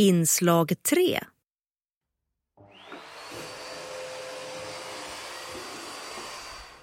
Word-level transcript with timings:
Inslag 0.00 0.72
3 0.90 1.20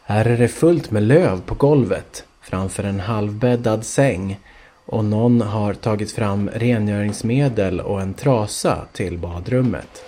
Här 0.04 0.26
är 0.26 0.38
det 0.38 0.48
fullt 0.48 0.92
med 0.92 1.04
löv 1.04 1.42
på 1.42 1.56
golvet 1.56 2.26
framför 2.42 2.84
en 2.84 3.00
halvbäddad 3.00 3.86
säng 3.86 4.40
och 4.86 5.06
någon 5.06 5.42
har 5.42 5.74
tagit 5.74 6.12
fram 6.12 6.50
rengöringsmedel 6.50 7.80
och 7.80 8.02
en 8.02 8.14
trasa 8.14 8.88
till 8.94 9.18
badrummet. 9.18 10.04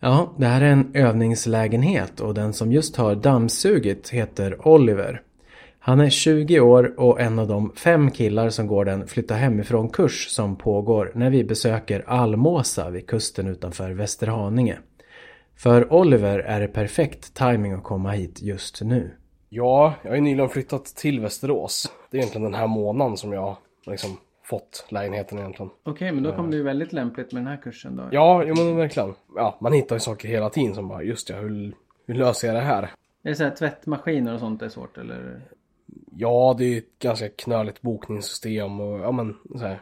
Ja, 0.00 0.34
det 0.38 0.46
här 0.46 0.60
är 0.60 0.70
en 0.70 0.94
övningslägenhet 0.94 2.20
och 2.20 2.34
den 2.34 2.52
som 2.52 2.72
just 2.72 2.96
har 2.96 3.14
dammsugit 3.14 4.08
heter 4.08 4.68
Oliver. 4.68 5.22
Han 5.88 6.00
är 6.00 6.10
20 6.10 6.60
år 6.60 7.00
och 7.00 7.20
en 7.20 7.38
av 7.38 7.48
de 7.48 7.72
fem 7.72 8.10
killar 8.10 8.50
som 8.50 8.66
går 8.66 8.84
den 8.84 9.06
flytta 9.06 9.34
hemifrån-kurs 9.34 10.28
som 10.28 10.56
pågår 10.56 11.12
när 11.14 11.30
vi 11.30 11.44
besöker 11.44 12.04
Almåsa 12.06 12.90
vid 12.90 13.06
kusten 13.06 13.46
utanför 13.46 13.90
Västerhaninge. 13.90 14.78
För 15.56 15.92
Oliver 15.92 16.38
är 16.38 16.60
det 16.60 16.68
perfekt 16.68 17.34
timing 17.34 17.72
att 17.72 17.82
komma 17.82 18.10
hit 18.10 18.42
just 18.42 18.82
nu. 18.82 19.10
Ja, 19.48 19.94
jag 20.02 20.10
har 20.10 20.16
ju 20.16 20.22
nyligen 20.22 20.48
flyttat 20.48 20.84
till 20.84 21.20
Västerås. 21.20 21.92
Det 22.10 22.16
är 22.16 22.18
egentligen 22.18 22.44
den 22.44 22.60
här 22.60 22.66
månaden 22.66 23.16
som 23.16 23.32
jag 23.32 23.56
liksom 23.86 24.10
fått 24.44 24.86
lägenheten 24.88 25.38
egentligen. 25.38 25.70
Okej, 25.82 26.12
men 26.12 26.22
då 26.22 26.32
kom 26.32 26.50
det 26.50 26.56
ju 26.56 26.62
väldigt 26.62 26.92
lämpligt 26.92 27.32
med 27.32 27.42
den 27.42 27.48
här 27.48 27.62
kursen 27.62 27.96
då. 27.96 28.08
Ja, 28.10 28.44
jo, 28.46 28.54
men 28.54 28.76
verkligen. 28.76 29.14
Ja, 29.36 29.58
man 29.60 29.72
hittar 29.72 29.96
ju 29.96 30.00
saker 30.00 30.28
hela 30.28 30.50
tiden 30.50 30.74
som 30.74 30.88
bara, 30.88 31.02
just 31.02 31.30
ja, 31.30 31.36
hur, 31.36 31.74
hur 32.06 32.14
löser 32.14 32.48
jag 32.48 32.56
det 32.56 32.62
här? 32.62 32.82
Är 33.22 33.30
det 33.30 33.34
så 33.34 33.44
här 33.44 33.50
tvättmaskiner 33.50 34.34
och 34.34 34.40
sånt 34.40 34.62
är 34.62 34.68
svårt 34.68 34.98
eller? 34.98 35.40
Ja, 36.20 36.54
det 36.58 36.64
är 36.64 36.78
ett 36.78 36.98
ganska 36.98 37.28
knöligt 37.28 37.82
bokningssystem 37.82 38.80
och 38.80 38.98
ja 38.98 39.12
men 39.12 39.36
så 39.52 39.58
här, 39.58 39.80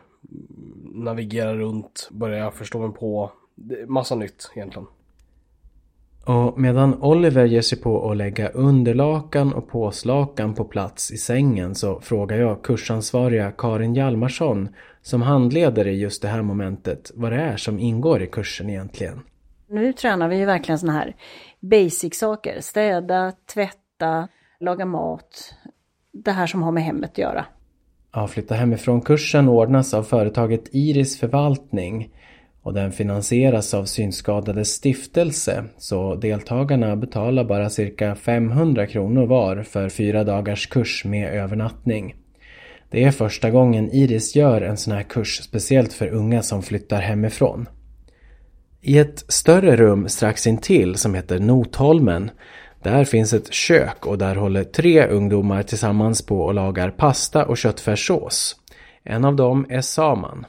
navigera 0.95 1.55
runt, 1.55 2.09
börja 2.13 2.51
förstå 2.51 2.79
mig 2.79 2.99
på. 2.99 3.33
Det 3.55 3.81
är 3.81 3.87
massa 3.87 4.15
nytt 4.15 4.51
egentligen. 4.55 4.87
Och 6.27 6.61
medan 6.61 7.03
Oliver 7.03 7.45
ger 7.45 7.61
sig 7.61 7.81
på 7.81 8.11
att 8.11 8.17
lägga 8.17 8.49
underlakan 8.49 9.53
och 9.53 9.69
påslakan 9.69 10.55
på 10.55 10.65
plats 10.65 11.11
i 11.11 11.17
sängen 11.17 11.75
så 11.75 12.01
frågar 12.01 12.37
jag 12.37 12.63
kursansvariga 12.63 13.51
Karin 13.51 13.95
Hjalmarsson 13.95 14.69
som 15.03 15.23
handleder 15.23 15.87
i 15.87 16.01
just 16.01 16.23
det 16.23 16.29
här 16.29 16.43
momentet 16.43 17.11
vad 17.15 17.33
det 17.33 17.41
är 17.41 17.57
som 17.57 17.79
ingår 17.79 18.23
i 18.23 18.27
kursen 18.27 18.71
egentligen. 18.71 19.21
Nu 19.69 19.93
tränar 19.93 20.29
vi 20.29 20.37
ju 20.37 20.45
verkligen 20.45 20.79
sådana 20.79 20.99
här 20.99 21.17
basic-saker. 21.61 22.61
Städa, 22.61 23.33
tvätta, 23.55 24.29
laga 24.61 24.87
mat. 24.87 25.55
Det 26.25 26.33
här 26.33 26.47
som 26.47 26.63
har 26.63 26.73
med 26.73 26.85
hemmet 26.85 27.11
att 27.11 27.19
göra. 27.19 27.45
Ja, 28.13 28.27
Flytta 28.27 28.55
hemifrån-kursen 28.55 29.49
ordnas 29.49 29.95
av 29.95 30.03
företaget 30.03 30.69
Iris 30.73 31.21
Förvaltning 31.21 32.11
och 32.63 32.75
den 32.75 32.93
finansieras 32.93 33.75
av 33.75 33.85
Synskadades 33.85 34.69
stiftelse 34.69 35.65
så 35.79 36.15
deltagarna 36.15 36.97
betalar 36.97 37.45
bara 37.45 37.71
cirka 37.71 38.15
500 38.15 38.87
kronor 38.87 39.27
var 39.27 39.63
för 39.63 39.89
fyra 39.89 40.25
dagars 40.25 40.67
kurs 40.67 41.05
med 41.05 41.35
övernattning. 41.35 42.15
Det 42.91 43.05
är 43.05 43.11
första 43.11 43.51
gången 43.51 43.91
Iris 43.91 44.37
gör 44.37 44.61
en 44.61 44.77
sån 44.77 44.93
här 44.93 45.03
kurs 45.03 45.43
speciellt 45.43 45.93
för 45.93 46.09
unga 46.09 46.43
som 46.43 46.63
flyttar 46.63 47.01
hemifrån. 47.01 47.69
I 48.81 48.99
ett 48.99 49.25
större 49.29 49.77
rum 49.77 50.09
strax 50.09 50.47
intill 50.47 50.95
som 50.95 51.15
heter 51.15 51.41
Notholmen 51.41 52.31
där 52.83 53.05
finns 53.05 53.33
ett 53.33 53.53
kök 53.53 54.07
och 54.07 54.19
där 54.19 54.37
håller 54.37 54.65
tre 54.65 55.07
ungdomar 55.07 55.63
tillsammans 55.63 56.27
på 56.27 56.41
och 56.41 56.55
lagar 56.55 56.91
pasta 56.91 57.45
och 57.47 57.57
köttfärssås. 57.57 58.57
En 59.05 59.25
av 59.25 59.37
dem 59.37 59.67
är 59.69 59.81
Saman. 59.81 60.47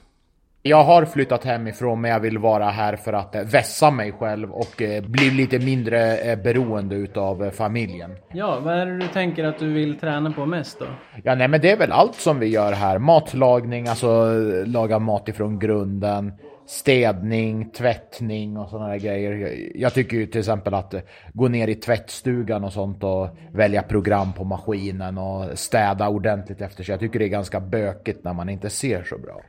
Jag 0.67 0.83
har 0.83 1.05
flyttat 1.05 1.43
hemifrån 1.43 2.01
men 2.01 2.11
jag 2.11 2.19
vill 2.19 2.37
vara 2.37 2.69
här 2.69 2.95
för 2.95 3.13
att 3.13 3.35
eh, 3.35 3.41
vässa 3.41 3.91
mig 3.91 4.11
själv 4.11 4.51
och 4.51 4.81
eh, 4.81 5.03
bli 5.03 5.29
lite 5.29 5.59
mindre 5.59 6.17
eh, 6.17 6.39
beroende 6.39 6.95
utav 6.95 7.51
familjen. 7.51 8.11
Ja, 8.33 8.59
vad 8.59 8.73
är 8.73 8.85
det 8.85 8.97
du 8.97 9.07
tänker 9.07 9.43
att 9.43 9.59
du 9.59 9.73
vill 9.73 9.99
träna 9.99 10.31
på 10.31 10.45
mest 10.45 10.79
då? 10.79 10.85
Ja, 11.23 11.35
nej, 11.35 11.47
men 11.47 11.61
det 11.61 11.71
är 11.71 11.77
väl 11.77 11.91
allt 11.91 12.15
som 12.15 12.39
vi 12.39 12.47
gör 12.47 12.71
här. 12.71 12.99
Matlagning, 12.99 13.87
alltså 13.87 14.33
laga 14.65 14.99
mat 14.99 15.27
ifrån 15.27 15.59
grunden. 15.59 16.33
Städning, 16.67 17.69
tvättning 17.69 18.57
och 18.57 18.69
sådana 18.69 18.87
där 18.87 18.97
grejer. 18.97 19.57
Jag 19.75 19.93
tycker 19.93 20.17
ju 20.17 20.25
till 20.25 20.39
exempel 20.39 20.73
att 20.73 20.93
gå 21.33 21.47
ner 21.47 21.67
i 21.67 21.75
tvättstugan 21.75 22.63
och 22.63 22.73
sånt 22.73 23.03
och 23.03 23.27
välja 23.53 23.83
program 23.83 24.33
på 24.33 24.43
maskinen 24.43 25.17
och 25.17 25.59
städa 25.59 26.09
ordentligt 26.09 26.61
efter 26.61 26.83
sig. 26.83 26.93
Jag 26.93 26.99
tycker 26.99 27.19
det 27.19 27.25
är 27.25 27.29
ganska 27.29 27.59
bökigt 27.59 28.23
när 28.23 28.33
man 28.33 28.49
inte 28.49 28.69
ser 28.69 29.03
så 29.03 29.17
bra. 29.17 29.41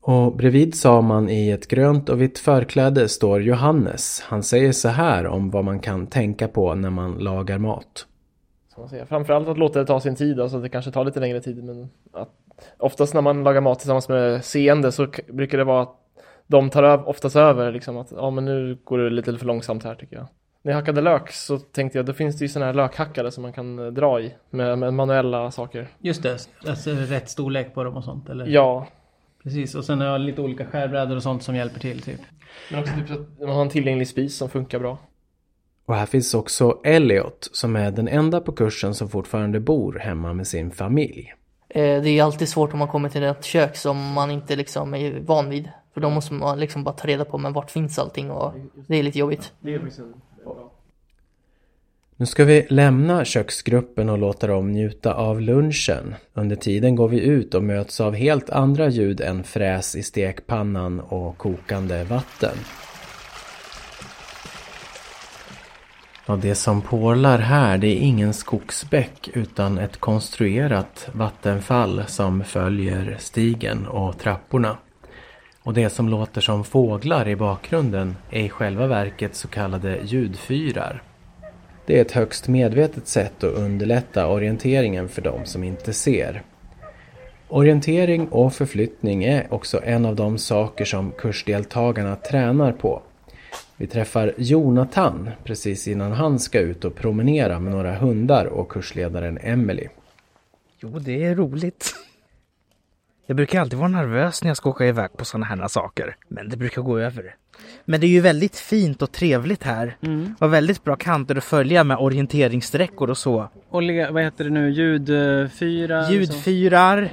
Och 0.00 0.36
bredvid 0.36 0.74
Saman 0.74 1.28
i 1.28 1.50
ett 1.50 1.68
grönt 1.68 2.08
och 2.08 2.20
vitt 2.20 2.38
förkläde 2.38 3.08
står 3.08 3.42
Johannes. 3.42 4.20
Han 4.20 4.42
säger 4.42 4.72
så 4.72 4.88
här 4.88 5.26
om 5.26 5.50
vad 5.50 5.64
man 5.64 5.78
kan 5.78 6.06
tänka 6.06 6.48
på 6.48 6.74
när 6.74 6.90
man 6.90 7.18
lagar 7.18 7.58
mat. 7.58 8.06
Man. 8.76 9.06
Framförallt 9.06 9.48
att 9.48 9.58
låta 9.58 9.78
det 9.78 9.86
ta 9.86 10.00
sin 10.00 10.16
tid, 10.16 10.40
alltså 10.40 10.60
det 10.60 10.68
kanske 10.68 10.90
tar 10.90 11.04
lite 11.04 11.20
längre 11.20 11.40
tid 11.40 11.64
men 11.64 11.88
att 12.12 12.30
oftast 12.78 13.14
när 13.14 13.20
man 13.20 13.44
lagar 13.44 13.60
mat 13.60 13.78
tillsammans 13.78 14.08
med 14.08 14.44
seende 14.44 14.92
så 14.92 15.06
brukar 15.28 15.58
det 15.58 15.64
vara 15.64 15.82
att 15.82 16.03
de 16.46 16.70
tar 16.70 17.08
oftast 17.08 17.36
över 17.36 17.72
liksom 17.72 17.96
att 17.96 18.12
ja 18.16 18.30
men 18.30 18.44
nu 18.44 18.78
går 18.84 18.98
det 18.98 19.10
lite 19.10 19.38
för 19.38 19.46
långsamt 19.46 19.84
här 19.84 19.94
tycker 19.94 20.16
jag. 20.16 20.26
När 20.62 20.72
jag 20.72 20.78
hackade 20.78 21.00
lök 21.00 21.30
så 21.32 21.58
tänkte 21.58 21.98
jag, 21.98 22.06
då 22.06 22.12
finns 22.12 22.38
det 22.38 22.44
ju 22.44 22.48
sådana 22.48 22.66
här 22.66 22.74
lökhackare 22.74 23.30
som 23.30 23.42
man 23.42 23.52
kan 23.52 23.94
dra 23.94 24.20
i 24.20 24.34
med, 24.50 24.78
med 24.78 24.94
manuella 24.94 25.50
saker. 25.50 25.88
Just 25.98 26.22
det, 26.22 26.48
alltså 26.68 26.90
rätt 26.90 27.28
storlek 27.30 27.74
på 27.74 27.84
dem 27.84 27.96
och 27.96 28.04
sånt 28.04 28.28
eller? 28.28 28.46
Ja, 28.46 28.86
Precis, 29.42 29.74
och 29.74 29.84
sen 29.84 30.00
har 30.00 30.06
jag 30.08 30.20
lite 30.20 30.40
olika 30.40 30.66
skärbrädor 30.66 31.16
och 31.16 31.22
sånt 31.22 31.42
som 31.42 31.56
hjälper 31.56 31.80
till 31.80 32.02
typ. 32.02 32.20
men 32.70 32.80
också 32.80 32.92
typ 32.94 33.10
att 33.10 33.40
man 33.40 33.48
har 33.56 33.62
en 33.62 33.68
tillgänglig 33.68 34.08
spis 34.08 34.36
som 34.36 34.48
funkar 34.50 34.78
bra. 34.78 34.98
Och 35.86 35.94
här 35.94 36.06
finns 36.06 36.34
också 36.34 36.80
Elliot 36.84 37.48
som 37.52 37.76
är 37.76 37.90
den 37.90 38.08
enda 38.08 38.40
på 38.40 38.52
kursen 38.52 38.94
som 38.94 39.08
fortfarande 39.08 39.60
bor 39.60 39.98
hemma 39.98 40.32
med 40.32 40.46
sin 40.46 40.70
familj. 40.70 41.34
Eh, 41.68 42.02
Det 42.02 42.08
är 42.10 42.22
alltid 42.22 42.48
svårt 42.48 42.72
om 42.72 42.78
man 42.78 42.88
kommer 42.88 43.08
till 43.08 43.22
ett 43.22 43.44
kök 43.44 43.76
som 43.76 44.12
man 44.12 44.30
inte 44.30 44.56
liksom 44.56 44.94
är 44.94 45.20
van 45.20 45.50
vid. 45.50 45.68
För 45.94 46.00
då 46.00 46.10
måste 46.10 46.34
man 46.34 46.60
liksom 46.60 46.84
bara 46.84 46.94
ta 46.94 47.08
reda 47.08 47.24
på 47.24 47.38
men 47.38 47.52
vart 47.52 47.70
finns 47.70 47.98
allting 47.98 48.30
och 48.30 48.54
det 48.86 48.96
är 48.96 49.02
lite 49.02 49.18
jobbigt. 49.18 49.52
Nu 52.16 52.26
ska 52.26 52.44
vi 52.44 52.66
lämna 52.70 53.24
köksgruppen 53.24 54.08
och 54.08 54.18
låta 54.18 54.46
dem 54.46 54.72
njuta 54.72 55.14
av 55.14 55.40
lunchen. 55.40 56.14
Under 56.34 56.56
tiden 56.56 56.96
går 56.96 57.08
vi 57.08 57.20
ut 57.20 57.54
och 57.54 57.62
möts 57.62 58.00
av 58.00 58.14
helt 58.14 58.50
andra 58.50 58.88
ljud 58.88 59.20
än 59.20 59.44
fräs 59.44 59.96
i 59.96 60.02
stekpannan 60.02 61.00
och 61.00 61.38
kokande 61.38 62.04
vatten. 62.04 62.56
Ja, 66.26 66.36
det 66.36 66.54
som 66.54 66.82
porlar 66.82 67.38
här 67.38 67.78
det 67.78 67.86
är 67.86 67.98
ingen 67.98 68.34
skogsbäck 68.34 69.30
utan 69.32 69.78
ett 69.78 69.96
konstruerat 69.96 71.08
vattenfall 71.12 72.04
som 72.06 72.44
följer 72.44 73.16
stigen 73.20 73.86
och 73.86 74.18
trapporna. 74.18 74.76
Och 75.64 75.74
det 75.74 75.90
som 75.90 76.08
låter 76.08 76.40
som 76.40 76.64
fåglar 76.64 77.28
i 77.28 77.36
bakgrunden 77.36 78.16
är 78.30 78.44
i 78.44 78.48
själva 78.48 78.86
verket 78.86 79.34
så 79.34 79.48
kallade 79.48 79.98
ljudfyrar. 80.04 81.02
Det 81.86 81.98
är 81.98 82.02
ett 82.02 82.12
högst 82.12 82.48
medvetet 82.48 83.08
sätt 83.08 83.44
att 83.44 83.54
underlätta 83.54 84.28
orienteringen 84.28 85.08
för 85.08 85.22
de 85.22 85.44
som 85.44 85.64
inte 85.64 85.92
ser. 85.92 86.42
Orientering 87.48 88.28
och 88.28 88.52
förflyttning 88.52 89.24
är 89.24 89.46
också 89.50 89.80
en 89.84 90.04
av 90.04 90.16
de 90.16 90.38
saker 90.38 90.84
som 90.84 91.12
kursdeltagarna 91.12 92.16
tränar 92.16 92.72
på. 92.72 93.02
Vi 93.76 93.86
träffar 93.86 94.34
Jonathan 94.36 95.30
precis 95.44 95.88
innan 95.88 96.12
han 96.12 96.38
ska 96.38 96.60
ut 96.60 96.84
och 96.84 96.94
promenera 96.94 97.60
med 97.60 97.72
några 97.72 97.94
hundar 97.94 98.46
och 98.46 98.68
kursledaren 98.68 99.38
Emily. 99.42 99.88
Jo, 100.80 100.98
det 100.98 101.24
är 101.24 101.34
roligt. 101.34 101.94
Jag 103.26 103.36
brukar 103.36 103.60
alltid 103.60 103.78
vara 103.78 103.88
nervös 103.88 104.42
när 104.42 104.50
jag 104.50 104.56
ska 104.56 104.70
åka 104.70 104.86
iväg 104.86 105.16
på 105.16 105.24
sådana 105.24 105.46
här 105.46 105.68
saker. 105.68 106.16
Men 106.28 106.48
det 106.48 106.56
brukar 106.56 106.82
gå 106.82 106.98
över. 106.98 107.34
Men 107.84 108.00
det 108.00 108.06
är 108.06 108.08
ju 108.08 108.20
väldigt 108.20 108.56
fint 108.56 109.02
och 109.02 109.12
trevligt 109.12 109.62
här. 109.62 109.96
Mm. 110.00 110.34
Och 110.40 110.52
väldigt 110.54 110.84
bra 110.84 110.96
kanter 110.96 111.36
att 111.36 111.44
följa 111.44 111.84
med 111.84 111.96
orienteringssträckor 111.96 113.10
och 113.10 113.18
så. 113.18 113.48
Och 113.68 113.82
vad 114.10 114.22
heter 114.22 114.44
det 114.44 114.50
nu, 114.50 114.70
ljudfyra? 114.70 116.10
Ljudfyrar. 116.10 117.12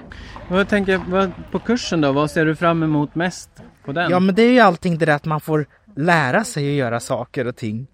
Vad 0.50 0.68
tänker 0.68 0.92
jag, 0.92 1.32
på 1.52 1.60
kursen 1.60 2.02
då, 2.02 2.12
vad 2.12 2.32
ser 2.32 2.46
du 2.46 2.56
fram 2.56 2.84
emot 2.84 3.16
mest 3.16 3.50
på 3.86 3.92
den? 3.92 4.12
Ja, 4.12 4.20
men 4.20 4.36
det 4.36 4.42
är 4.42 4.52
ju 4.52 4.60
allting 4.60 4.98
det 4.98 5.06
där 5.06 5.16
att 5.16 5.26
man 5.26 5.42
får 5.42 5.66
lära 5.96 6.44
sig 6.44 6.70
att 6.70 6.76
göra 6.76 7.00
saker 7.00 7.48
och 7.48 7.56
ting. 7.56 7.88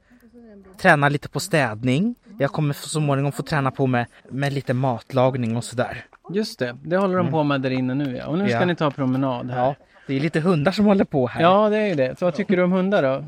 Träna 0.81 1.09
lite 1.09 1.29
på 1.29 1.39
städning. 1.39 2.15
Jag 2.39 2.51
kommer 2.51 2.73
så 2.73 2.89
småningom 2.89 3.31
få 3.31 3.43
träna 3.43 3.71
på 3.71 3.87
med, 3.87 4.05
med 4.29 4.53
lite 4.53 4.73
matlagning 4.73 5.57
och 5.57 5.63
sådär. 5.63 6.05
Just 6.33 6.59
det, 6.59 6.77
det 6.83 6.97
håller 6.97 7.17
de 7.17 7.31
på 7.31 7.43
med 7.43 7.61
där 7.61 7.69
inne 7.71 7.93
nu 7.93 8.17
ja. 8.17 8.27
Och 8.27 8.37
nu 8.37 8.49
ska 8.49 8.59
Ja. 8.59 8.65
ni 8.65 8.75
ta 8.75 8.91
promenad 8.91 9.51
här. 9.51 9.57
Ja, 9.65 9.75
det 10.07 10.13
är 10.15 10.19
lite 10.19 10.39
hundar 10.39 10.71
som 10.71 10.85
håller 10.85 11.05
på 11.05 11.27
här. 11.27 11.41
Ja, 11.41 11.69
det 11.69 11.77
är 11.77 11.87
ju 11.87 11.95
det. 11.95 12.19
Så 12.19 12.25
vad 12.25 12.35
tycker 12.35 12.57
du 12.57 12.63
om 12.63 12.71
hundar 12.71 13.03
då? 13.03 13.23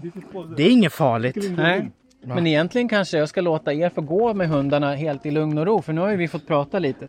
Det 0.57 0.63
är 0.63 0.69
inget 0.71 0.93
farligt. 0.93 1.37
Nej. 1.57 1.91
Men 2.23 2.47
egentligen 2.47 2.89
kanske 2.89 3.17
jag 3.17 3.29
ska 3.29 3.41
låta 3.41 3.73
er 3.73 3.89
få 3.89 4.01
gå 4.01 4.33
med 4.33 4.49
hundarna 4.49 4.95
helt 4.95 5.25
i 5.25 5.31
lugn 5.31 5.57
och 5.57 5.65
ro, 5.65 5.81
för 5.81 5.93
nu 5.93 6.01
har 6.01 6.09
ju 6.09 6.17
vi 6.17 6.27
fått 6.27 6.47
prata 6.47 6.79
lite. 6.79 7.07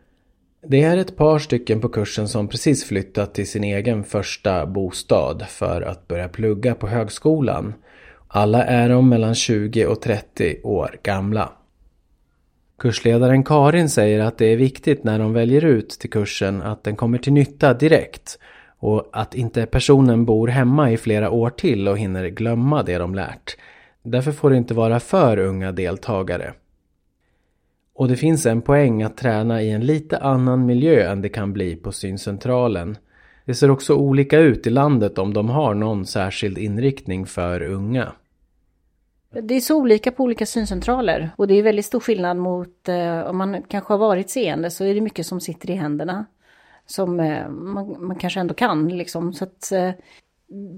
Det 0.66 0.82
är 0.82 0.96
ett 0.96 1.16
par 1.16 1.38
stycken 1.38 1.80
på 1.80 1.88
kursen 1.88 2.28
som 2.28 2.48
precis 2.48 2.84
flyttat 2.84 3.34
till 3.34 3.48
sin 3.48 3.64
egen 3.64 4.04
första 4.04 4.66
bostad 4.66 5.44
för 5.48 5.82
att 5.82 6.08
börja 6.08 6.28
plugga 6.28 6.74
på 6.74 6.86
högskolan. 6.86 7.74
Alla 8.28 8.64
är 8.64 8.88
de 8.88 9.08
mellan 9.08 9.34
20 9.34 9.86
och 9.86 10.00
30 10.02 10.56
år 10.62 10.96
gamla. 11.02 11.52
Kursledaren 12.80 13.44
Karin 13.44 13.88
säger 13.88 14.20
att 14.20 14.38
det 14.38 14.46
är 14.46 14.56
viktigt 14.56 15.04
när 15.04 15.18
de 15.18 15.32
väljer 15.32 15.64
ut 15.64 15.90
till 15.90 16.10
kursen 16.10 16.62
att 16.62 16.84
den 16.84 16.96
kommer 16.96 17.18
till 17.18 17.32
nytta 17.32 17.74
direkt 17.74 18.38
och 18.78 19.08
att 19.12 19.34
inte 19.34 19.66
personen 19.66 20.24
bor 20.24 20.48
hemma 20.48 20.90
i 20.90 20.96
flera 20.96 21.30
år 21.30 21.50
till 21.50 21.88
och 21.88 21.98
hinner 21.98 22.28
glömma 22.28 22.82
det 22.82 22.98
de 22.98 23.14
lärt. 23.14 23.56
Därför 24.02 24.32
får 24.32 24.50
det 24.50 24.56
inte 24.56 24.74
vara 24.74 25.00
för 25.00 25.38
unga 25.38 25.72
deltagare. 25.72 26.52
Och 27.94 28.08
det 28.08 28.16
finns 28.16 28.46
en 28.46 28.62
poäng 28.62 29.02
att 29.02 29.16
träna 29.16 29.62
i 29.62 29.70
en 29.70 29.86
lite 29.86 30.18
annan 30.18 30.66
miljö 30.66 31.10
än 31.10 31.22
det 31.22 31.28
kan 31.28 31.52
bli 31.52 31.76
på 31.76 31.92
syncentralen. 31.92 32.98
Det 33.44 33.54
ser 33.54 33.70
också 33.70 33.94
olika 33.94 34.38
ut 34.38 34.66
i 34.66 34.70
landet 34.70 35.18
om 35.18 35.34
de 35.34 35.48
har 35.48 35.74
någon 35.74 36.06
särskild 36.06 36.58
inriktning 36.58 37.26
för 37.26 37.62
unga. 37.62 38.12
Det 39.32 39.54
är 39.54 39.60
så 39.60 39.76
olika 39.76 40.12
på 40.12 40.24
olika 40.24 40.46
syncentraler 40.46 41.30
och 41.36 41.46
det 41.46 41.54
är 41.54 41.62
väldigt 41.62 41.86
stor 41.86 42.00
skillnad 42.00 42.36
mot 42.36 42.88
eh, 42.88 43.20
om 43.20 43.38
man 43.38 43.62
kanske 43.62 43.92
har 43.92 43.98
varit 43.98 44.30
seende 44.30 44.70
så 44.70 44.84
är 44.84 44.94
det 44.94 45.00
mycket 45.00 45.26
som 45.26 45.40
sitter 45.40 45.70
i 45.70 45.74
händerna. 45.74 46.26
Som 46.86 47.20
eh, 47.20 47.48
man, 47.48 48.06
man, 48.06 48.16
kanske 48.16 48.40
ändå 48.40 48.54
kan 48.54 48.88
liksom. 48.88 49.32
Så 49.32 49.44
att, 49.44 49.72
eh, 49.72 49.90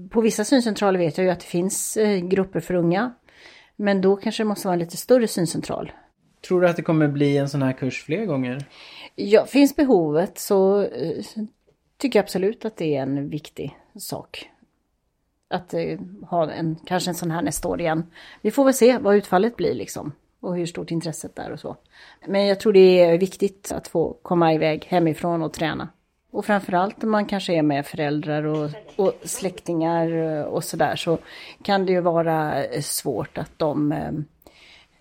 på 0.09 0.21
vissa 0.21 0.45
syncentraler 0.45 0.99
vet 0.99 1.17
jag 1.17 1.25
ju 1.25 1.31
att 1.31 1.39
det 1.39 1.45
finns 1.45 1.97
eh, 1.97 2.19
grupper 2.19 2.59
för 2.59 2.73
unga. 2.73 3.13
Men 3.75 4.01
då 4.01 4.15
kanske 4.15 4.43
det 4.43 4.47
måste 4.47 4.67
vara 4.67 4.73
en 4.73 4.79
lite 4.79 4.97
större 4.97 5.27
syncentral. 5.27 5.91
Tror 6.47 6.61
du 6.61 6.67
att 6.67 6.75
det 6.75 6.81
kommer 6.81 7.07
bli 7.07 7.37
en 7.37 7.49
sån 7.49 7.61
här 7.61 7.73
kurs 7.73 8.03
fler 8.03 8.25
gånger? 8.25 8.65
Ja, 9.15 9.45
finns 9.45 9.75
behovet 9.75 10.37
så 10.37 10.81
eh, 10.81 11.23
tycker 11.97 12.19
jag 12.19 12.23
absolut 12.23 12.65
att 12.65 12.77
det 12.77 12.95
är 12.95 13.01
en 13.01 13.29
viktig 13.29 13.77
sak. 13.99 14.49
Att 15.53 15.73
eh, 15.73 15.99
ha 16.29 16.51
en, 16.51 16.75
kanske 16.85 17.09
en 17.09 17.15
sån 17.15 17.31
här 17.31 17.41
nästa 17.41 17.67
år 17.67 17.81
igen. 17.81 18.03
Vi 18.41 18.51
får 18.51 18.65
väl 18.65 18.73
se 18.73 18.97
vad 18.97 19.15
utfallet 19.15 19.55
blir 19.55 19.73
liksom. 19.73 20.11
Och 20.39 20.55
hur 20.55 20.65
stort 20.65 20.91
intresset 20.91 21.39
är 21.39 21.51
och 21.51 21.59
så. 21.59 21.75
Men 22.27 22.47
jag 22.47 22.59
tror 22.59 22.73
det 22.73 22.99
är 22.99 23.17
viktigt 23.17 23.71
att 23.71 23.87
få 23.87 24.17
komma 24.21 24.53
iväg 24.53 24.85
hemifrån 24.85 25.41
och 25.41 25.53
träna. 25.53 25.87
Och 26.31 26.45
framförallt 26.45 27.03
om 27.03 27.11
man 27.11 27.25
kanske 27.25 27.53
är 27.53 27.61
med 27.61 27.85
föräldrar 27.85 28.43
och, 28.43 28.69
och 28.95 29.13
släktingar 29.23 30.37
eh, 30.37 30.43
och 30.43 30.63
sådär 30.63 30.95
så 30.95 31.17
kan 31.63 31.85
det 31.85 31.91
ju 31.91 32.01
vara 32.01 32.65
eh, 32.65 32.81
svårt 32.81 33.37
att 33.37 33.51
de 33.57 33.91
eh, 33.91 34.11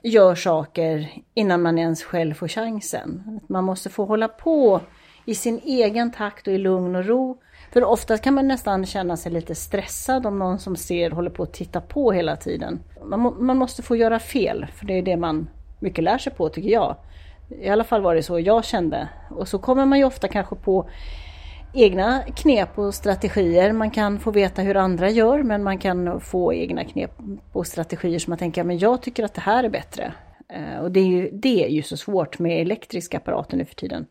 gör 0.02 0.34
saker 0.34 1.12
innan 1.34 1.62
man 1.62 1.78
ens 1.78 2.02
själv 2.02 2.34
får 2.34 2.48
chansen. 2.48 3.40
Man 3.46 3.64
måste 3.64 3.90
få 3.90 4.04
hålla 4.04 4.28
på 4.28 4.80
i 5.24 5.34
sin 5.34 5.60
egen 5.64 6.12
takt 6.12 6.46
och 6.46 6.54
i 6.54 6.58
lugn 6.58 6.96
och 6.96 7.06
ro. 7.06 7.38
För 7.72 7.84
ofta 7.84 8.18
kan 8.18 8.34
man 8.34 8.48
nästan 8.48 8.86
känna 8.86 9.16
sig 9.16 9.32
lite 9.32 9.54
stressad 9.54 10.26
om 10.26 10.38
någon 10.38 10.58
som 10.58 10.76
ser 10.76 11.10
håller 11.10 11.30
på 11.30 11.42
att 11.42 11.52
titta 11.52 11.80
på 11.80 12.12
hela 12.12 12.36
tiden. 12.36 12.80
Man, 13.04 13.20
må, 13.20 13.30
man 13.30 13.56
måste 13.56 13.82
få 13.82 13.96
göra 13.96 14.18
fel, 14.18 14.66
för 14.74 14.86
det 14.86 14.98
är 14.98 15.02
det 15.02 15.16
man 15.16 15.48
mycket 15.78 16.04
lär 16.04 16.18
sig 16.18 16.32
på 16.32 16.48
tycker 16.48 16.68
jag. 16.68 16.96
I 17.48 17.68
alla 17.68 17.84
fall 17.84 18.02
var 18.02 18.14
det 18.14 18.22
så 18.22 18.40
jag 18.40 18.64
kände. 18.64 19.08
Och 19.30 19.48
så 19.48 19.58
kommer 19.58 19.86
man 19.86 19.98
ju 19.98 20.04
ofta 20.04 20.28
kanske 20.28 20.56
på 20.56 20.88
egna 21.74 22.22
knep 22.22 22.78
och 22.78 22.94
strategier. 22.94 23.72
Man 23.72 23.90
kan 23.90 24.18
få 24.18 24.30
veta 24.30 24.62
hur 24.62 24.76
andra 24.76 25.10
gör 25.10 25.42
men 25.42 25.62
man 25.62 25.78
kan 25.78 26.20
få 26.20 26.54
egna 26.54 26.84
knep 26.84 27.12
och 27.52 27.66
strategier 27.66 28.18
som 28.18 28.30
man 28.30 28.38
tänker, 28.38 28.64
men 28.64 28.78
jag 28.78 29.02
tycker 29.02 29.24
att 29.24 29.34
det 29.34 29.40
här 29.40 29.64
är 29.64 29.68
bättre. 29.68 30.12
Eh, 30.48 30.82
och 30.82 30.90
det 30.90 31.00
är 31.00 31.06
ju, 31.06 31.30
det 31.32 31.64
är 31.64 31.68
ju 31.68 31.82
så 31.82 31.96
svårt 31.96 32.38
med 32.38 32.60
elektriska 32.60 33.16
apparater 33.16 33.56
nu 33.56 33.64
för 33.64 33.74
tiden. 33.74 34.06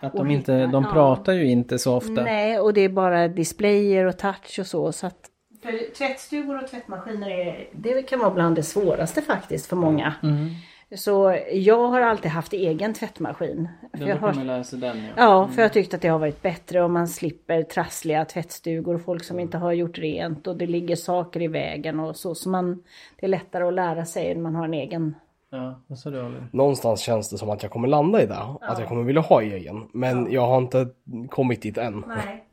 Att 0.00 0.12
de 0.12 0.30
inte, 0.30 0.66
de 0.66 0.84
pratar 0.84 1.32
ju 1.32 1.50
inte 1.50 1.78
så 1.78 1.96
ofta. 1.96 2.22
Nej, 2.22 2.58
och 2.58 2.74
det 2.74 2.80
är 2.80 2.88
bara 2.88 3.28
displayer 3.28 4.04
och 4.04 4.18
touch 4.18 4.58
och 4.58 4.66
så. 4.66 4.92
så 4.92 5.06
att 5.06 5.30
för 5.62 5.94
tvättstugor 5.94 6.62
och 6.62 6.70
tvättmaskiner 6.70 7.30
är, 7.30 7.68
det 7.72 8.02
kan 8.02 8.18
vara 8.18 8.30
bland 8.30 8.56
det 8.56 8.62
svåraste 8.62 9.22
faktiskt 9.22 9.66
för 9.66 9.76
många. 9.76 10.14
Mm. 10.22 10.48
Så 10.96 11.38
jag 11.52 11.88
har 11.88 12.00
alltid 12.00 12.30
haft 12.30 12.52
egen 12.52 12.94
tvättmaskin. 12.94 13.68
Ja, 13.92 13.98
För 13.98 14.06
jag 14.06 14.16
har, 14.16 14.34
man 14.34 14.46
lära 14.46 14.64
sig 14.64 14.78
den 14.78 15.02
ja. 15.02 15.12
ja, 15.16 15.48
för 15.48 15.62
jag 15.62 15.72
tyckte 15.72 15.96
att 15.96 16.02
det 16.02 16.08
har 16.08 16.18
varit 16.18 16.42
bättre 16.42 16.82
om 16.82 16.92
man 16.92 17.08
slipper 17.08 17.62
trassliga 17.62 18.24
tvättstugor 18.24 18.94
och 18.94 19.02
folk 19.02 19.24
som 19.24 19.40
inte 19.40 19.58
har 19.58 19.72
gjort 19.72 19.98
rent 19.98 20.46
och 20.46 20.56
det 20.56 20.66
ligger 20.66 20.96
saker 20.96 21.42
i 21.42 21.48
vägen 21.48 22.00
och 22.00 22.16
så. 22.16 22.34
Så 22.34 22.48
man, 22.48 22.82
det 23.16 23.26
är 23.26 23.30
lättare 23.30 23.64
att 23.64 23.74
lära 23.74 24.04
sig 24.04 24.34
när 24.34 24.42
man 24.42 24.54
har 24.54 24.64
en 24.64 24.74
egen. 24.74 25.14
Ja, 25.50 25.82
vad 25.86 25.98
sa 25.98 26.10
du 26.10 26.20
Oliver? 26.20 26.48
Någonstans 26.52 27.00
känns 27.00 27.30
det 27.30 27.38
som 27.38 27.50
att 27.50 27.62
jag 27.62 27.72
kommer 27.72 27.88
landa 27.88 28.22
i 28.22 28.26
det. 28.26 28.38
Att 28.60 28.78
jag 28.78 28.88
kommer 28.88 29.02
vilja 29.02 29.20
ha 29.20 29.42
egen. 29.42 29.88
Men 29.92 30.32
jag 30.32 30.46
har 30.46 30.58
inte 30.58 30.88
kommit 31.30 31.62
dit 31.62 31.78
än. 31.78 32.04
Nej. 32.06 32.44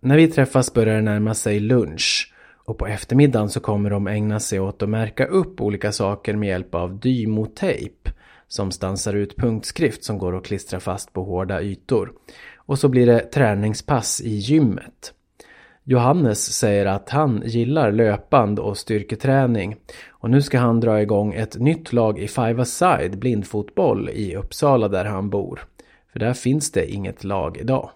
När 0.00 0.16
vi 0.16 0.28
träffas 0.28 0.74
börjar 0.74 0.94
det 0.94 1.02
närma 1.02 1.34
sig 1.34 1.60
lunch. 1.60 2.34
Och 2.64 2.78
på 2.78 2.86
eftermiddagen 2.86 3.48
så 3.48 3.60
kommer 3.60 3.90
de 3.90 4.06
ägna 4.06 4.40
sig 4.40 4.60
åt 4.60 4.82
att 4.82 4.88
märka 4.88 5.26
upp 5.26 5.60
olika 5.60 5.92
saker 5.92 6.36
med 6.36 6.48
hjälp 6.48 6.74
av 6.74 6.98
dymotejp. 6.98 8.10
Som 8.48 8.70
stansar 8.70 9.14
ut 9.14 9.36
punktskrift 9.36 10.04
som 10.04 10.18
går 10.18 10.36
att 10.36 10.44
klistra 10.44 10.80
fast 10.80 11.12
på 11.12 11.24
hårda 11.24 11.62
ytor. 11.62 12.12
Och 12.56 12.78
så 12.78 12.88
blir 12.88 13.06
det 13.06 13.20
träningspass 13.20 14.20
i 14.20 14.30
gymmet. 14.30 15.14
Johannes 15.84 16.52
säger 16.52 16.86
att 16.86 17.10
han 17.10 17.42
gillar 17.44 17.92
löpband 17.92 18.58
och 18.58 18.78
styrketräning. 18.78 19.76
Och 20.22 20.30
nu 20.30 20.42
ska 20.42 20.58
han 20.58 20.80
dra 20.80 21.02
igång 21.02 21.34
ett 21.34 21.58
nytt 21.58 21.92
lag 21.92 22.18
i 22.18 22.28
five-a-side 22.28 23.18
blindfotboll 23.18 24.10
i 24.10 24.36
Uppsala 24.36 24.88
där 24.88 25.04
han 25.04 25.30
bor. 25.30 25.60
För 26.12 26.18
där 26.18 26.32
finns 26.32 26.72
det 26.72 26.90
inget 26.90 27.24
lag 27.24 27.56
idag. 27.56 27.90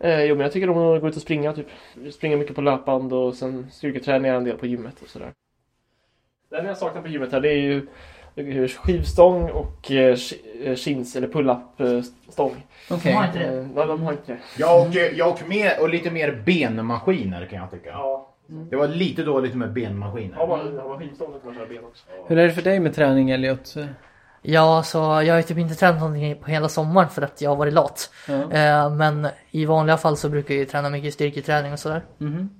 Eh, 0.00 0.22
jo 0.24 0.34
men 0.34 0.42
jag 0.42 0.52
tycker 0.52 0.70
om 0.70 0.78
att 0.96 1.00
gå 1.00 1.08
ut 1.08 1.16
och 1.16 1.22
springa 1.22 1.52
typ. 1.52 1.66
Springa 2.12 2.36
mycket 2.36 2.54
på 2.54 2.60
löpband 2.60 3.12
och 3.12 3.34
sen 3.34 3.66
styrketräningar 3.70 4.34
en 4.34 4.44
del 4.44 4.56
på 4.56 4.66
gymmet 4.66 4.94
och 5.02 5.08
sådär. 5.08 5.32
Det 6.50 6.56
enda 6.56 6.70
jag 6.70 6.78
saknar 6.78 7.02
på 7.02 7.08
gymmet 7.08 7.32
här 7.32 7.40
det 7.40 7.48
är 7.52 7.56
ju 7.56 7.86
eh, 8.36 8.68
skivstång 8.68 9.50
och 9.50 9.90
eh, 9.90 10.14
sh- 10.14 10.34
eh, 10.64 10.74
chins 10.74 11.16
eller 11.16 11.28
pull-up 11.28 11.80
eh, 11.80 12.02
stång. 12.28 12.66
Okej. 12.90 13.12
Har 13.12 13.26
inte 13.26 13.38
det? 13.38 13.58
Eh, 13.58 13.66
Nej, 13.74 13.86
de 13.86 14.02
har 14.02 14.12
inte 14.12 14.32
det. 14.32 14.38
Jag 14.58 14.86
och, 14.86 14.94
jag 14.94 15.28
och, 15.32 15.48
mer, 15.48 15.80
och 15.80 15.88
lite 15.88 16.10
mer 16.10 16.42
benmaskiner 16.46 17.46
kan 17.46 17.58
jag 17.58 17.70
tycka. 17.70 17.90
Ja. 17.90 18.27
Det 18.70 18.76
var 18.76 18.88
lite 18.88 19.22
dåligt 19.22 19.54
med 19.54 19.72
benmaskiner. 19.72 20.36
Har 20.36 20.46
man, 20.46 20.78
har 20.78 20.88
man 20.88 20.98
skivstång 20.98 21.32
kan 21.32 21.40
man 21.44 21.54
köra 21.54 21.66
ben 21.66 21.84
också. 21.84 22.04
Hur 22.26 22.38
är 22.38 22.46
det 22.46 22.52
för 22.52 22.62
dig 22.62 22.80
med 22.80 22.94
träning 22.94 23.30
Elliot? 23.30 23.74
Ja, 24.42 24.82
så 24.82 24.98
jag 24.98 25.34
har 25.34 25.36
ju 25.36 25.42
typ 25.42 25.58
inte 25.58 25.74
tränat 25.74 26.00
någonting 26.00 26.36
på 26.36 26.50
hela 26.50 26.68
sommaren 26.68 27.08
för 27.08 27.22
att 27.22 27.40
jag 27.40 27.50
har 27.50 27.56
varit 27.56 27.72
lat. 27.72 28.10
Ja. 28.28 28.52
Eh, 28.52 28.90
men 28.90 29.28
i 29.50 29.64
vanliga 29.64 29.96
fall 29.96 30.16
så 30.16 30.28
brukar 30.28 30.54
jag 30.54 30.58
ju 30.58 30.64
träna 30.66 30.90
mycket 30.90 31.14
styrketräning 31.14 31.72
och 31.72 31.78
sådär. 31.78 32.04
Mhm. 32.18 32.50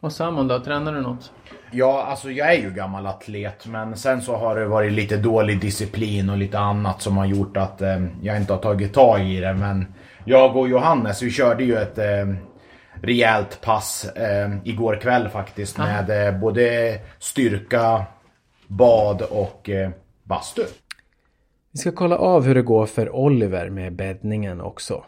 Och 0.00 0.12
Samon 0.12 0.48
då, 0.48 0.60
tränar 0.60 0.92
du 0.92 1.00
något? 1.00 1.32
Ja, 1.70 2.06
alltså 2.10 2.30
jag 2.30 2.54
är 2.54 2.60
ju 2.60 2.70
gammal 2.70 3.06
atlet 3.06 3.66
men 3.66 3.96
sen 3.96 4.22
så 4.22 4.36
har 4.36 4.56
det 4.56 4.66
varit 4.66 4.92
lite 4.92 5.16
dålig 5.16 5.60
disciplin 5.60 6.30
och 6.30 6.36
lite 6.36 6.58
annat 6.58 7.02
som 7.02 7.16
har 7.16 7.26
gjort 7.26 7.56
att 7.56 7.82
eh, 7.82 8.04
jag 8.22 8.36
inte 8.36 8.52
har 8.52 8.60
tagit 8.60 8.94
tag 8.94 9.20
i 9.20 9.40
det. 9.40 9.54
Men 9.54 9.94
jag 10.24 10.56
och 10.56 10.68
Johannes, 10.68 11.22
vi 11.22 11.30
körde 11.30 11.64
ju 11.64 11.76
ett 11.76 11.98
eh, 11.98 12.04
rejält 13.02 13.60
pass 13.60 14.04
eh, 14.04 14.50
igår 14.64 15.00
kväll 15.00 15.28
faktiskt 15.28 15.78
med 15.78 16.28
eh, 16.28 16.40
både 16.40 16.98
styrka, 17.18 18.04
bad 18.66 19.22
och 19.22 19.70
eh, 19.70 19.90
bastu. 20.22 20.64
Vi 21.72 21.78
ska 21.78 21.92
kolla 21.92 22.18
av 22.18 22.44
hur 22.44 22.54
det 22.54 22.62
går 22.62 22.86
för 22.86 23.16
Oliver 23.16 23.70
med 23.70 23.92
bäddningen 23.92 24.60
också. 24.60 25.04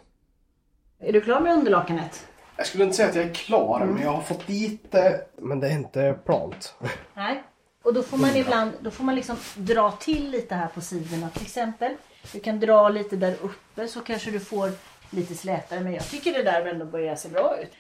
Är 1.01 1.13
du 1.13 1.21
klar 1.21 1.41
med 1.41 1.55
underlakanet? 1.55 2.27
Jag 2.57 2.67
skulle 2.67 2.85
inte 2.85 2.97
säga 2.97 3.09
att 3.09 3.15
jag 3.15 3.25
är 3.25 3.35
klar 3.35 3.87
men 3.87 4.03
jag 4.03 4.13
har 4.13 4.23
fått 4.23 4.47
dit 4.47 4.93
det. 4.93 5.27
Men 5.37 5.61
det 5.61 5.69
är 5.69 5.73
inte 5.73 6.19
plant. 6.25 6.75
Nej. 7.15 7.43
Och 7.83 7.95
då 7.95 8.03
får 8.03 8.17
man 8.17 8.37
ibland, 8.37 8.73
då 8.81 8.91
får 8.91 9.05
man 9.05 9.15
liksom 9.15 9.37
dra 9.57 9.91
till 9.91 10.31
lite 10.31 10.55
här 10.55 10.69
på 10.69 10.81
sidorna 10.81 11.31
till 11.31 11.43
exempel. 11.43 11.97
Du 12.33 12.41
kan 12.41 12.61
dra 12.61 12.89
lite 12.89 13.17
där 13.17 13.37
uppe 13.43 13.89
så 13.89 14.01
kanske 14.01 14.31
du 14.31 14.41
får 14.41 14.71
lite 15.11 15.35
slätare. 15.35 15.81
Men 15.81 15.93
jag 15.93 16.09
tycker 16.11 16.33
det 16.33 16.43
där 16.43 16.67
ändå 16.67 16.85
börjar 16.85 17.15
se 17.15 17.29
bra 17.29 17.57
ut. 17.63 17.71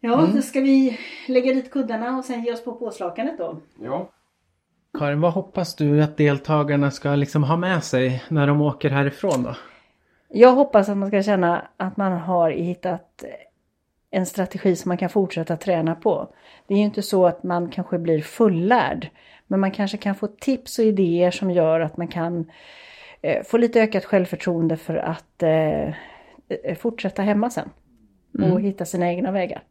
Ja, 0.00 0.28
då 0.34 0.42
ska 0.42 0.60
vi 0.60 0.98
lägga 1.28 1.54
dit 1.54 1.70
kuddarna 1.70 2.18
och 2.18 2.24
sen 2.24 2.44
ge 2.44 2.52
oss 2.52 2.64
på 2.64 2.72
påslakanet 2.72 3.38
då. 3.38 3.56
Ja. 3.82 4.10
Karin, 4.98 5.20
vad 5.20 5.32
hoppas 5.32 5.74
du 5.74 6.02
att 6.02 6.16
deltagarna 6.16 6.90
ska 6.90 7.14
liksom 7.14 7.44
ha 7.44 7.56
med 7.56 7.84
sig 7.84 8.24
när 8.28 8.46
de 8.46 8.60
åker 8.60 8.90
härifrån 8.90 9.42
då? 9.42 9.56
Jag 10.28 10.52
hoppas 10.52 10.88
att 10.88 10.96
man 10.96 11.08
ska 11.08 11.22
känna 11.22 11.68
att 11.76 11.96
man 11.96 12.12
har 12.12 12.50
hittat 12.50 13.24
en 14.10 14.26
strategi 14.26 14.76
som 14.76 14.88
man 14.88 14.98
kan 14.98 15.08
fortsätta 15.08 15.56
träna 15.56 15.94
på. 15.94 16.28
Det 16.66 16.74
är 16.74 16.78
ju 16.78 16.84
inte 16.84 17.02
så 17.02 17.26
att 17.26 17.42
man 17.42 17.70
kanske 17.70 17.98
blir 17.98 18.22
fullärd. 18.22 19.08
Men 19.46 19.60
man 19.60 19.70
kanske 19.70 19.96
kan 19.96 20.14
få 20.14 20.26
tips 20.26 20.78
och 20.78 20.84
idéer 20.84 21.30
som 21.30 21.50
gör 21.50 21.80
att 21.80 21.96
man 21.96 22.08
kan 22.08 22.50
eh, 23.22 23.42
få 23.44 23.56
lite 23.56 23.80
ökat 23.80 24.04
självförtroende 24.04 24.76
för 24.76 24.96
att 24.96 25.42
eh, 25.42 25.94
fortsätta 26.78 27.22
hemma 27.22 27.50
sen. 27.50 27.68
Och 28.52 28.60
hitta 28.60 28.84
sina 28.84 29.12
egna 29.12 29.32
vägar. 29.32 29.62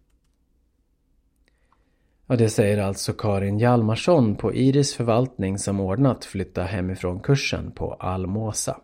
Ja, 2.27 2.35
det 2.35 2.49
säger 2.49 2.77
alltså 2.77 3.13
Karin 3.13 3.59
Hjalmarsson 3.59 4.35
på 4.35 4.53
Iris 4.53 4.95
förvaltning 4.95 5.57
som 5.57 5.79
ordnat 5.79 6.25
flytta 6.25 6.63
hemifrån 6.63 7.19
kursen 7.19 7.71
på 7.71 7.93
Almåsa. 7.93 8.81